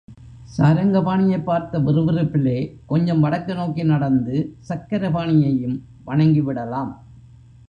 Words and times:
சாரங்கபாணியைப் 0.57 1.43
பார்த்த 1.43 1.79
விறுவிறுப்பிலே 1.79 2.75
கொஞ்சம் 2.85 3.19
வடக்கு 3.19 3.55
நோக்கி 3.55 3.83
நடந்து 3.83 4.55
சக்கரபாணியையும் 4.69 5.79
வணங்கி 6.03 6.41
விடலாம். 6.41 7.05